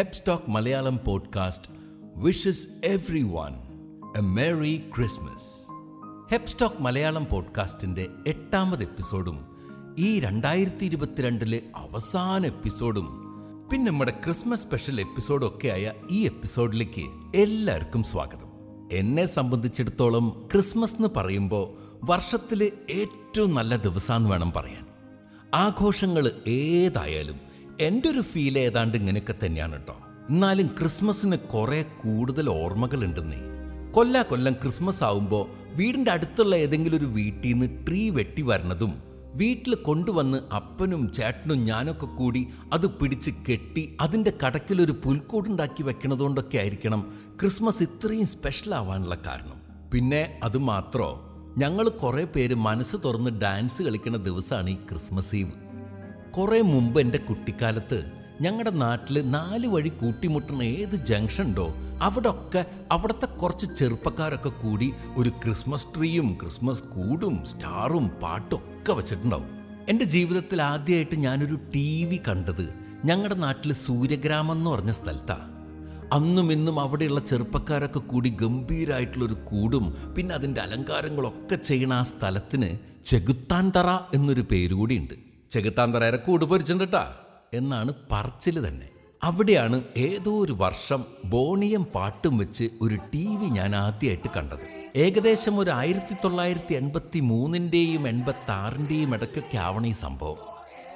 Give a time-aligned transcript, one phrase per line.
[0.00, 1.70] ഹെപ്സ്റ്റോക്ക് Malayalam podcast
[2.16, 2.68] wishes
[3.22, 3.54] everyone
[4.16, 5.72] a merry Christmas
[6.32, 9.44] ഹെപ്സ്റ്റോക്ക് Malayalam പോഡ്കാസ്റ്റിന്റെ എട്ടാമത് എപ്പിസോഡും
[9.98, 13.08] ഈ രണ്ടായിരത്തി ഇരുപത്തിരണ്ടിലെ അവസാന എപ്പിസോഡും
[13.72, 18.48] പിന്നെ നമ്മുടെ ക്രിസ്മസ് സ്പെഷ്യൽ എപ്പിസോഡും ആയ ഈ എപ്പിസോഡിലേക്ക് എല്ലാവർക്കും സ്വാഗതം.
[18.92, 24.86] എന്നെ സംബന്ധിച്ചിടത്തോളം ക്രിസ്മസ് എന്ന് പറയുമ്പോൾ വർഷത്തിലെ ഏറ്റവും നല്ല ദിവസമെന്ന് വേണം പറയാൻ.
[25.54, 27.49] ആഘോഷങ്ങൾ ഏതായാലും
[27.80, 29.96] എന്റെ ഒരു ഫീൽ ഏതാണ്ട് ഇങ്ങനെയൊക്കെ തന്നെയാണ് കേട്ടോ
[30.28, 33.36] എന്നാലും ക്രിസ്മസിന് കുറേ കൂടുതൽ ഓർമ്മകൾ ഓർമ്മകളുണ്ടെന്നേ.
[33.92, 38.92] കൊല്ലാ കൊല്ലം ക്രിസ്മസ് ആവുമ്പോൾ വീടിന്റെ അടുത്തുള്ള ഏതെങ്കിലും ഒരു വീട്ടിൽ നിന്ന് ട്രീ വെട്ടി വരണതും
[39.34, 47.82] വീട്ടിൽ കൊണ്ടുവന്ന് അപ്പനും ചേട്ടനും ഞാനൊക്കെ കൂടി അത് പിടിച്ച് കെട്ടി അതിന്റെ കടക്കിലൊരു പുൽക്കൂടുണ്ടാക്കി വെക്കണതുകൊണ്ടൊക്കെ ആയിരിക്കണം ക്രിസ്മസ്
[47.82, 49.60] ഇത്രയും സ്പെഷ്യൽ ആവാനുള്ള കാരണം.
[49.92, 51.20] പിന്നെ അത് മാത്രോ
[51.58, 55.69] ഞങ്ങൾ കുറേ പേര് മനസ്സ് തുറന്ന് ഡാൻസ് കളിക്കുന്ന ദിവസമാണ് ഈ ക്രിസ്മസ് ഈവ്
[56.36, 58.04] കുറേ മുമ്പ് എന്റെ കുട്ടിക്കാലത്ത്
[58.40, 65.28] ഞങ്ങളുടെ നാട്ടിൽ നാല് വഴി കൂട്ടിമുട്ടുന്ന ഏത് ജംഗ്ഷൻ ഉണ്ടോ അവിടെ ഒക്കെ അവിടുത്തെ കുറച്ച് ചെറുപ്പക്കാരൊക്കെ കൂടി ഒരു
[65.28, 69.48] ക്രിസ്മസ് ട്രീയും ക്രിസ്മസ് കൂടും സ്റ്റാറും പാട്ടും ഒക്കെ വെച്ചിട്ടുണ്ടാവും.
[69.88, 75.46] എന്റെ ജീവിതത്തിൽ ആദ്യമായിട്ട് ഞാനൊരു ടി വി കണ്ടത് ഞങ്ങളുടെ നാട്ടിൽ സൂര്യഗ്രാമം എന്ന് പറഞ്ഞ സ്ഥലത്താണ്
[76.12, 83.98] അന്നും ഇന്നും അവിടെയുള്ള ചെറുപ്പക്കാരൊക്കെ കൂടി ഗംഭീരായിട്ടുള്ളൊരു കൂടും പിന്നെ അതിന്റെ അലങ്കാരങ്ങളൊക്കെ ചെയ്യണ ആ സ്ഥലത്തിന് ചെകുത്താൻ തറ
[84.14, 84.74] എന്നൊരു പേര്
[85.50, 87.14] ചെകുത്താൻതറയുടെ കൂട് പൊരിച്ചിട്ടാ
[87.54, 88.88] എന്നാണ് പറച്ചിൽ തന്നെ.
[89.24, 94.64] അവിടെയാണ് ഏതോ ഒരു വർഷം ബോണിയം പാട്ടും വെച്ച് ഒരു ടി വി ഞാൻ ആദ്യമായിട്ട് കണ്ടത്.
[94.96, 100.36] ഏകദേശം ഒരു ആയിരത്തി തൊള്ളായിരത്തി എൺപത്തി മൂന്നിന്റെയും എൺപത്തി ആറിന്റെയും ഇടയ്ക്കൊക്കെ ആവണ ഈ സംഭവം.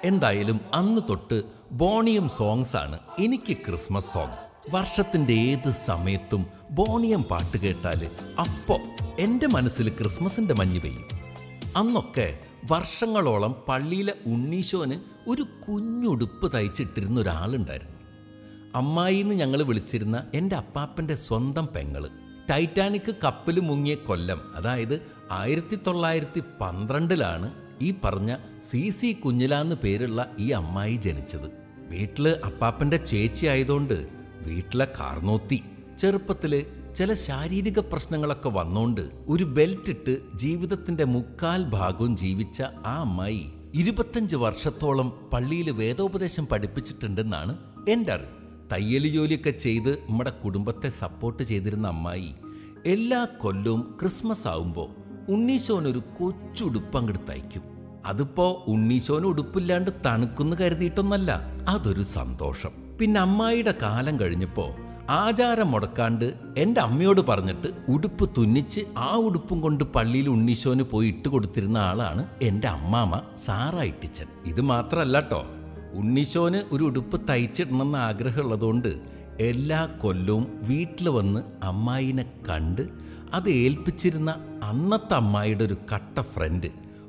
[0.04, 4.38] എന്തായാലും അന്ന് തൊട്ട് ബോണിയം സോങ്സ് ആണ് എനിക്ക് ക്രിസ്മസ് സോങ്
[4.74, 8.08] വർഷത്തിന്റെ ഏത് സമയത്തും ബോണിയം പാട്ട് കേട്ടാൽ
[8.38, 8.80] അപ്പോൾ
[9.20, 11.13] എന്റെ മനസ്സിൽ ക്രിസ്മസിന്റെ മഞ്ഞ് പെയ്യും.
[11.76, 12.38] അന്നൊക്കെ
[12.70, 14.96] വർഷങ്ങളോളം പള്ളിയിലെ ഉണ്ണീശോന്
[15.30, 17.98] ഒരു കുഞ്ഞുടുപ്പ് തയ്ച്ചിട്ടിരുന്ന ഒരാളുണ്ടായിരുന്നു.
[18.74, 22.08] അമ്മായി എന്ന് ഞങ്ങൾ വിളിച്ചിരുന്ന എന്റെ അപ്പാപ്പന്റെ സ്വന്തം പെങ്ങൾ.
[22.50, 27.50] ടൈറ്റാനിക് കപ്പൽ മുങ്ങിയ കൊല്ലം അതായത് ആയിരത്തി തൊള്ളായിരത്തി പന്ത്രണ്ടിലാണ്
[27.82, 28.36] ഈ പറഞ്ഞ
[28.70, 31.48] സി സി കുഞ്ഞിലാന്ന് പേരുള്ള ഈ അമ്മായി ജനിച്ചത്.
[31.88, 33.96] വീട്ടിൽ അപ്പാപ്പന്റെ ചേച്ചി ആയതുകൊണ്ട്
[34.46, 35.62] വീട്ടിലെ കാർന്നോത്തി
[35.98, 36.54] ചെറുപ്പത്തിൽ
[36.96, 45.30] ചില ശാരീരിക പ്രശ്നങ്ങളൊക്കെ വന്നോണ്ട് ഒരു ബെൽറ്റ് ഇട്ട് ജീവിതത്തിന്റെ മുക്കാൽ ഭാഗവും ജീവിച്ച ആ അമ്മായി ഇരുപത്തഞ്ച് വർഷത്തോളം
[45.32, 48.28] പള്ളിയിൽ വേദോപദേശം പഠിപ്പിച്ചിട്ടുണ്ടെന്നാണ് എന്റെ അറിവ്.
[48.72, 52.34] തയ്യൽ ജോലിയൊക്കെ ചെയ്ത് നമ്മുടെ കുടുംബത്തെ സപ്പോർട്ട് ചെയ്തിരുന്ന അമ്മായി
[52.86, 54.88] എല്ലാ കൊല്ലവും ക്രിസ്മസ് ആവുമ്പോൾ
[55.32, 57.62] ഉണ്ണീശോനൊരു കൊച്ചുടുപ്പ് അങ്ങോട്ട് തയ്ക്കും.
[58.06, 62.70] അതിപ്പോ ഉണ്ണീശോന് ഉടുപ്പില്ലാണ്ട് തണുക്കുന്നു കരുതിയിട്ടൊന്നല്ല അതൊരു സന്തോഷം.
[63.00, 64.76] പിന്നെ അമ്മായിയുടെ കാലം കഴിഞ്ഞപ്പോ
[65.08, 71.78] ആചാരം മുടക്കാണ്ട് എന്റെ അമ്മയോട് പറഞ്ഞിട്ട് ഉടുപ്പ് തുന്നിച്ച് ആ ഉടുപ്പും കൊണ്ട് പള്ളിയിൽ ഉണ്ണീശോന് പോയി ഇട്ട് കൊടുത്തിരുന്ന
[71.78, 74.26] ആളാണ് എന്റെ അമ്മാമ്മ സാറ ഇട്ടിച്ചൻ.
[74.46, 75.46] ഇത് മാത്രമല്ല കേട്ടോ
[75.94, 79.00] ഉണ്ണീശോന് ഒരു ഉടുപ്പ് തയ്ച്ചിടണമെന്ന് ആഗ്രഹമുള്ളതുകൊണ്ട്
[79.40, 82.88] എല്ലാ കൊല്ലവും വീട്ടിൽ വന്ന് അമ്മായിനെ കണ്ട്
[83.32, 84.30] അത് ഏൽപ്പിച്ചിരുന്ന
[84.62, 86.66] അന്നത്തെ അമ്മായിയുടെ ഒരു കട്ട ഫ്രണ്ട്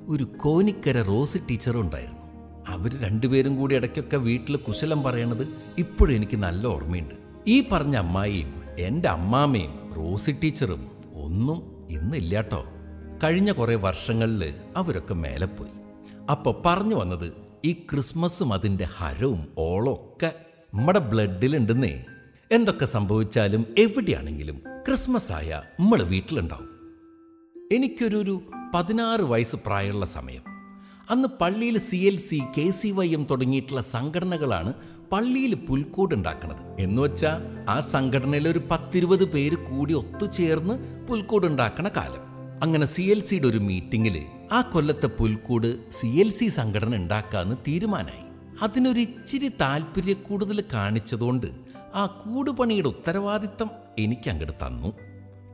[0.08, 2.22] ഒരു കോനിക്കര റോസ് ടീച്ചറും ഉണ്ടായിരുന്നു.
[2.68, 7.25] അവർ രണ്ടുപേരും കൂടി ഇടയ്ക്കൊക്കെ വീട്ടിൽ കുശലം പറയണത് ഇപ്പോഴും എനിക്ക് നല്ല ഓർമ്മയുണ്ട്.
[7.48, 12.66] ഈ പറഞ്ഞ അമ്മായിയും എന്റെ അമ്മാമ്മയും റോസി ടീച്ചറും ഒന്നും ഇന്നില്ലാട്ടോ.
[13.24, 15.70] കഴിഞ്ഞ കുറേ വർഷങ്ങളിൽ അവരൊക്കെ മേലെ പോയി.
[16.32, 17.34] അപ്പോൾ പറഞ്ഞു വന്നത്
[17.66, 20.34] ഈ ക്രിസ്മസും അതിന്റെ ഹരവും ഓളൊക്കെ
[20.74, 22.04] നമ്മുടെ ബ്ലഡിലുണ്ടെന്നേ.
[22.52, 26.70] എന്തൊക്കെ സംഭവിച്ചാലും എവിടെയാണെങ്കിലും ക്രിസ്മസ് ആയ നമ്മൾ വീട്ടിലുണ്ടാവും.
[27.72, 28.42] എനിക്കൊരു
[28.76, 30.55] പതിനാറ് വയസ്സ് പ്രായമുള്ള സമയം.
[31.10, 34.74] അന്ന് പള്ളിയിൽ C L C K C Y M തുടങ്ങിയിട്ടുള്ള സംഘടനകളാണ്
[35.12, 42.22] പള്ളിയിൽ പുൽക്കൂട് ഉണ്ടാക്കുന്നത് എന്ന് വെച്ചാൽ ആ സംഘടനയിൽ ഒരു പത്തിരുപത് പേര് കൂടി ഒത്തുചേർന്ന് പുൽക്കൂട് ഉണ്ടാക്കണ കാലം.
[42.64, 48.26] അങ്ങനെ സി എൽ സിയുടെ ഒരു മീറ്റിങ്ങിൽ ആ കൊല്ലത്തെ പുൽക്കൂട് സി എൽ സി സംഘടന ഉണ്ടാക്കാമെന്ന് തീരുമാനമായി
[48.62, 51.48] അതിനൊരു ഇച്ചിരി താല്പര്യ കൂടുതൽ കാണിച്ചതുകൊണ്ട്
[51.94, 54.94] ആ കൂടുപണിയുടെ ഉത്തരവാദിത്തം എനിക്ക് അങ്ങോട്ട് തന്നു.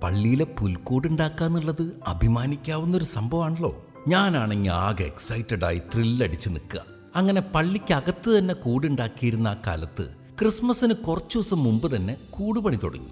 [0.03, 6.85] പള്ളിയിലെ പുൽക്കൂട് ഉണ്ടാക്കാന്നുള്ളത് അഭിമാനിക്കാവുന്ന ഒരു സംഭവമാണല്ലോ ഞാനാണെങ്കിൽ ആകെ എക്സൈറ്റഡായി ത്രില്ലടിച്ച് നിൽക്കുക.
[7.15, 10.09] അങ്ങനെ പള്ളിക്കകത്ത് തന്നെ കൂടുണ്ടാക്കിയിരുന്ന ആ കാലത്ത്
[10.41, 13.09] ക്രിസ്മസിന് കുറച്ചു ദിവസം മുമ്പ് തന്നെ കൂടുപണി തുടങ്ങി.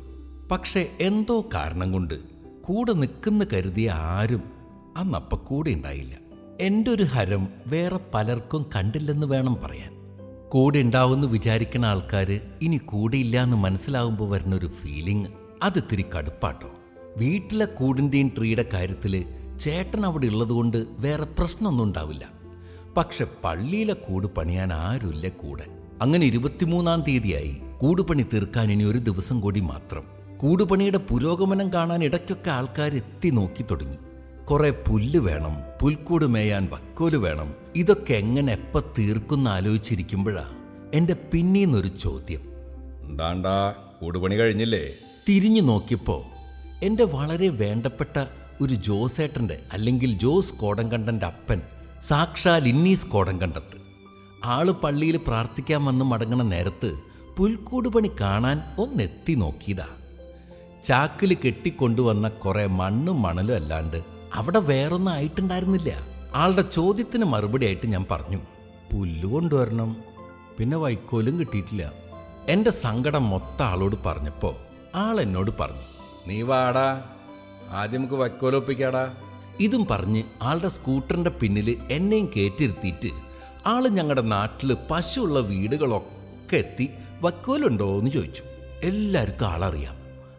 [0.51, 2.19] പക്ഷേ എന്തോ കാരണം കൊണ്ട്
[2.61, 4.43] കൂടെ നിൽക്കുന്ന കരുതിയ ആരും
[4.97, 6.17] അന്നപ്പ കൂടെ ഉണ്ടായില്ല.
[6.61, 9.93] എന്റെ ഒരു ഹരം വേറെ പലർക്കും കണ്ടില്ലെന്ന് വേണം പറയാൻ.
[10.49, 15.27] കൂടെ ഉണ്ടാവുമെന്ന് വിചാരിക്കുന്ന ആൾക്കാർ ഇനി കൂടെയില്ല എന്ന് മനസ്സിലാവുമ്പോൾ വരുന്ന ഒരു ഫീലിംഗ്
[15.63, 16.71] അതിത്തിരി കടുപ്പാട്ടോ.
[17.17, 19.25] വീട്ടിലെ കൂടിന്റെയും ട്രീയുടെ കാര്യത്തിൽ
[19.59, 22.31] ചേട്ടൻ അവിടെ ഉള്ളതുകൊണ്ട് വേറെ പ്രശ്നമൊന്നും ഉണ്ടാവില്ല.
[22.97, 25.65] പക്ഷെ പള്ളിയിലെ കൂട് പണിയാൻ ആരുമില്ല കൂടെ.
[26.01, 30.03] അങ്ങനെ ഇരുപത്തിമൂന്നാം തീയതിയായി കൂടുപണി തീർക്കാൻ ഇനി ഒരു ദിവസം കൂടി മാത്രം.
[30.37, 33.97] കൂടുപണിയുടെ പുരോഗമനം കാണാൻ ഇടയ്ക്കൊക്കെ ആൾക്കാർ എത്തി നോക്കി തുടങ്ങി.
[34.45, 37.53] കുറെ പുല്ല് വേണം പുൽക്കൂട് മേയാൻ വക്കോൽ വേണം.
[37.75, 40.49] ഇതൊക്കെ എങ്ങനെ എപ്പ തീർക്കുന്ന ആലോചിച്ചിരിക്കുമ്പോഴാ
[40.93, 42.41] എന്റെ പിന്നീന്നൊരു ചോദ്യം.
[43.03, 44.93] എന്താണ്ടാ കൂടുപണി കഴിഞ്ഞില്ലേ?
[45.29, 46.25] തിരിഞ്ഞു നോക്കിയപ്പോ
[46.83, 48.25] എന്റെ വളരെ വേണ്ടപ്പെട്ട
[48.61, 51.61] ഒരു ജോസേട്ടന്റെ അല്ലെങ്കിൽ ജോസ് കോടങ്കണ്ടന്റെ അപ്പൻ
[52.03, 53.77] സാക്ഷാൽ ഇന്നീസ് കോടങ്കണ്ടത്ത്.
[54.45, 56.99] ആൾ പള്ളിയിൽ പ്രാർത്ഥിക്കാൻ വന്ന് മടങ്ങണ നേരത്ത്
[57.37, 59.87] പുൽക്കൂട് പണി കാണാൻ ഒന്നെത്തി നോക്കിയതാ.
[60.85, 64.03] ചാക്കിൽ കെട്ടിക്കൊണ്ടുവന്ന കുറെ മണ്ണും മണലും അല്ലാണ്ട്
[64.33, 66.07] അവിടെ വേറൊന്നും ആയിട്ടുണ്ടായിരുന്നില്ല.
[66.35, 68.37] ആളുടെ ചോദ്യത്തിന് മറുപടി ആയിട്ട് ഞാൻ പറഞ്ഞു
[68.93, 69.97] പുല്ല് കൊണ്ടുവരണം.
[70.57, 71.91] പിന്നെ വൈക്കോലും കിട്ടിയിട്ടില്ല.
[72.49, 74.55] എന്റെ സങ്കടം മൊത്തം ആളോട് പറഞ്ഞപ്പോൾ
[74.95, 75.85] ആൾ എന്നോട് പറഞ്ഞു
[76.27, 77.03] നീ വാടാ.
[77.69, 79.13] ആദ്യം നമുക്ക് വൈക്കോലൊപ്പിക്കാടാ
[79.59, 83.09] ഇതും പറഞ്ഞ് ആളുടെ സ്കൂട്ടറിന്റെ പിന്നിൽ എന്നെയും കയറ്റിരുത്തിയിട്ട്
[83.65, 86.89] ആൾ ഞങ്ങളുടെ നാട്ടിൽ പശുള്ള വീടുകളൊക്കെ എത്തി
[87.21, 88.43] വക്കോലുണ്ടോ എന്ന് ചോദിച്ചു.
[88.83, 89.95] എല്ലാവർക്കും ആളറിയാം.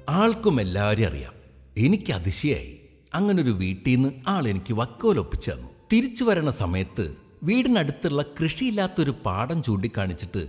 [0.09, 1.32] ആൾക്കും എല്ലാവരെയും അറിയാം.
[1.77, 2.79] എനിക്ക് അതിശയായി.
[3.15, 5.69] അങ്ങനൊരു വീട്ടിൽ നിന്ന് ആൾ എനിക്ക് വക്കോലൊപ്പിച്ചു തന്നു.
[5.93, 10.47] തിരിച്ചു വരണ സമയത്ത് വീടിനടുത്തുള്ള കൃഷിയില്ലാത്തൊരു പാടം ചൂണ്ടിക്കാണിച്ചിട്ട്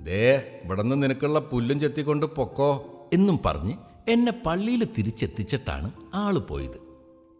[0.00, 2.90] ദേ ഇവിടെ നിന്ന് നിനക്കുള്ള പുല്ലും ചെത്തിക്കൊണ്ട് പൊക്കോ.
[3.14, 3.74] എന്നും പറഞ്ഞ്
[4.08, 6.82] എന്നെ പള്ളിയിൽ തിരിച്ചെത്തിച്ചിട്ടാണ് ആൾ പോയത്.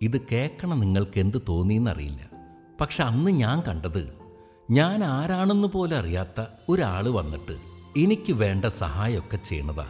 [0.02, 2.18] ഇത് കേൾക്കണം നിങ്ങൾക്ക് എന്ത് തോന്നിയെന്നറിയില്ല
[2.80, 4.14] പക്ഷെ അന്ന് ഞാൻ കണ്ടത്
[4.70, 7.56] ഞാൻ ആരാണെന്ന് പോലും അറിയാത്ത ഒരാൾ വന്നിട്ട്
[7.96, 9.86] എനിക്ക് വേണ്ട സഹായമൊക്കെ ചെയ്യണതാ.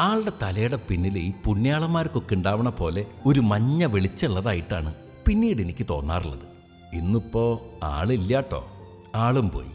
[0.00, 4.94] ആളുടെ തലയുടെ പിന്നിൽ ഈ പുണ്യാളന്മാർക്കൊക്കെ ഉണ്ടാവണ പോലെ ഒരു മഞ്ഞ വെളിച്ചുള്ളതായിട്ടാണ്
[5.26, 6.48] പിന്നീട് എനിക്ക് തോന്നാറുള്ളത്.
[6.92, 8.68] ഇന്നിപ്പോ ആളില്ലാട്ടോ.
[9.14, 9.68] ആളും പോയി.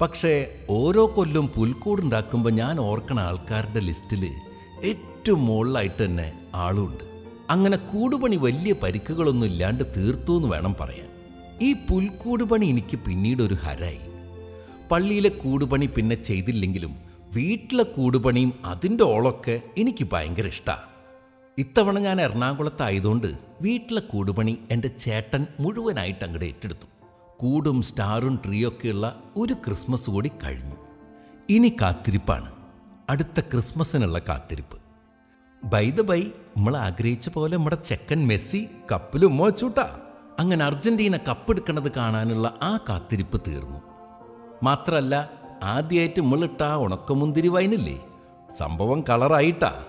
[0.00, 4.28] പക്ഷേ ഓരോ കൊല്ലം പുൽക്കൂടുണ്ടാക്കുമ്പോൾ ഞാൻ ഓർക്കണ ആൾക്കാരുടെ ലിസ്റ്റിൽ
[5.24, 7.04] ഏറ്റവും മുകളിലായിട്ട് തന്നെ ആളുണ്ട്.
[7.50, 11.08] അങ്ങനെ കൂടുപണി വലിയ പരിക്കുകളൊന്നും ഇല്ലാണ്ട് തീർത്തു എന്ന് വേണം പറയാൻ.
[11.62, 14.00] ഈ പുൽക്കൂട് പണി എനിക്ക് പിന്നീട് ഒരു ഹരായി.
[14.90, 16.96] പള്ളിയിലെ കൂടുപണി പിന്നെ ചെയ്തില്ലെങ്കിലും
[17.34, 20.80] വീട്ടിലെ കൂടുപണിയും അതിന്റെ ഓളൊക്കെ എനിക്ക് ഭയങ്കര ഇഷ്ടമാണ്
[21.58, 23.32] ഇത്തവണ ഞാൻ എറണാകുളത്തായതുകൊണ്ട്
[23.62, 26.86] വീട്ടിലെ കൂടുപണി എന്റെ ചേട്ടൻ മുഴുവനായിട്ട് അങ്ങോട്ട് ഏറ്റെടുത്തു.
[27.36, 30.76] കൂടും സ്റ്റാറും ട്രീയൊക്കെയുള്ള ഒരു ക്രിസ്മസ് കൂടി കഴിഞ്ഞു.
[31.50, 32.52] ഇനി കാത്തിരിപ്പാണ്.
[33.10, 34.83] അടുത്ത ക്രിസ്മസിനുള്ള കാത്തിരിപ്പ്.
[35.64, 36.20] ബൈ ദ ബൈ
[36.56, 40.00] നമ്മൾ ആഗ്രഹിച്ച പോലെ നമ്മുടെ ചെക്കൻ മെസ്സി കപ്പിലും മോച്ചൂട്ടാ.
[40.38, 43.80] അങ്ങനെ അർജന്റീന കപ്പെടുക്കണത് കാണാനുള്ള ആ കാത്തിരിപ്പ് തീർന്നു.
[44.62, 45.30] മാത്രമല്ല
[45.62, 48.04] ആദ്യമായിട്ട് നമ്മളിട്ട ആ ഉണക്കമുന്തിരി വൈനില്ലേ?
[48.58, 49.84] സംഭവം കളറായിട്ടാ.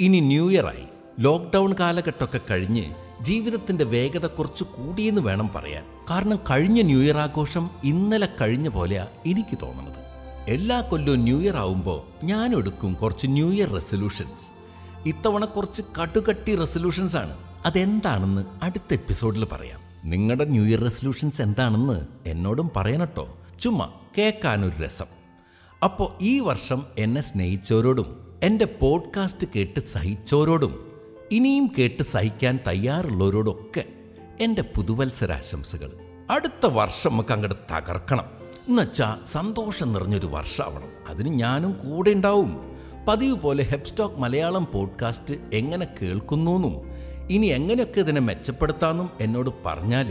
[0.00, 0.84] ഇനി ന്യൂ ഇയറായി
[1.18, 5.84] ലോക്ക്ഡൗൺ കാലഘട്ടമൊക്കെ കഴിഞ്ഞ് ജീവിതത്തിന്റെ വേഗത കുറച്ച് കൂടിയെന്ന് വേണം പറയാൻ.
[6.10, 10.00] കാരണം കഴിഞ്ഞ ന്യൂ ഇയർ ആഘോഷം ഇന്നലെ കഴിഞ്ഞ പോലെയാണ് എനിക്ക് തോന്നുന്നത്.
[10.48, 14.59] എല്ലാ കൊല്ലവും ന്യൂ ഇയർ ആവുമ്പോൾ ഞാൻ എടുക്കും കുറച്ച് ന്യൂ ഇയർ റെസൊല്യൂഷൻസ്
[15.06, 17.36] ഇത്തവണ കുറച്ച് കടുകട്ടി റെസൊല്യൂഷൻസ് ആണ്.
[17.66, 19.80] അതെന്താണെന്ന് അടുത്ത എപ്പിസോഡിൽ പറയാം.
[20.04, 23.36] നിങ്ങളുടെ ന്യൂ ഇയർ റെസൊല്യൂഷൻസ് എന്താണെന്ന് എന്നോടും പറയണട്ടോ.
[23.60, 25.04] ചുമ്മാ കേൾക്കാനൊരു രസം.
[25.84, 30.92] അപ്പോൾ ഈ വർഷം എന്നെ സ്നേഹിച്ചവരോടും എന്റെ പോഡ്കാസ്റ്റ് കേട്ട് സഹിച്ചവരോടും
[31.30, 33.84] ഇനിയും കേട്ട് സഹിക്കാൻ തയ്യാറുള്ളവരോടൊക്കെ
[34.40, 35.92] എന്റെ പുതുവത്സരാശംസകൾ.
[36.30, 38.24] അടുത്ത വർഷം നമുക്ക് അങ്ങോട്ട് തകർക്കണം.
[38.68, 42.79] എന്നുവെച്ചാൽ സന്തോഷം നിറഞ്ഞൊരു വർഷമാവണം അതിന് ഞാനും കൂടെ ഉണ്ടാവും.
[43.06, 46.74] പതിവ് പോലെ ഹെപ്സ്റ്റോക്ക് മലയാളം പോഡ്കാസ്റ്റ് എങ്ങനെ കേൾക്കുന്നുവെന്നും
[47.30, 50.08] ഇനി എങ്ങനെയൊക്കെ ഇതിനെ മെച്ചപ്പെടുത്താമെന്നും എന്നോട് പറഞ്ഞാൽ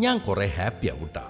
[0.00, 1.24] ഞാൻ കുറേ ഹാപ്പി ആവൂട്ടാ.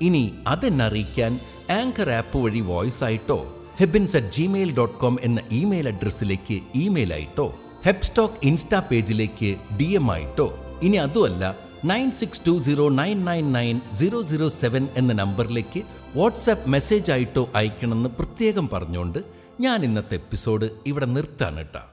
[0.00, 1.32] ഇനി അതെന്നെ അറിയിക്കാൻ
[1.70, 3.38] ആങ്കർ ആപ്പ് വഴി വോയിസ് ആയിട്ടോ
[3.80, 7.46] ഹെബിൻസ് അറ്റ് ജിമെയിൽ ഡോട്ട് കോം എന്ന ഇമെയിൽ അഡ്രസ്സിലേക്ക് ഇമെയിൽ ആയിട്ടോ
[7.84, 10.46] ഹെപ്സ്റ്റോക്ക് ഇൻസ്റ്റാ പേജിലേക്ക് ഡി എം ആയിട്ടോ
[10.82, 11.44] ഇനി അതുമല്ല
[11.84, 15.80] nine six two zero nine nine nine zero zero seven എന്ന നമ്പറിലേക്ക്
[16.16, 19.20] വാട്സാപ്പ് മെസ്സേജ് ആയിട്ടോ അയക്കണമെന്ന് പ്രത്യേകം പറഞ്ഞുകൊണ്ട്
[19.60, 21.84] ഞാൻ ഇന്നത്തെ എപ്പിസോഡ് ഇവിടെ നിർത്താണ് കേട്ടാ.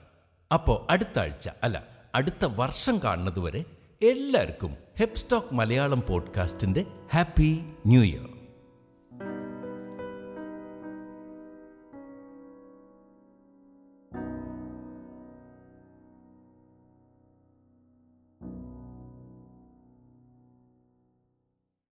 [0.54, 3.65] അപ്പോൾ അടുത്ത ആഴ്ച അല്ല അടുത്ത വർഷം കാണുന്നതുവരെ
[4.01, 8.33] എല്ലാവർക്കും ഹെപ്സ്റ്റോക്ക് മലയാളം പോഡ്കാസ്റ്റിന്റെ ഹാപ്പി ന്യൂ ഇയർ.